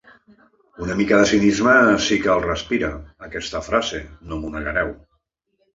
[0.85, 1.75] Una mica de cinisme
[2.07, 2.91] sí que el respira,
[3.29, 4.97] aquesta frase, no m’ho negareu.